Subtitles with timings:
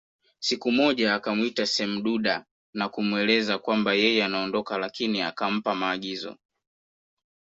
[0.39, 6.37] Siku moja akamwita semduda na kumweleza kwamba yeye anaondoka lakini akampa maagizo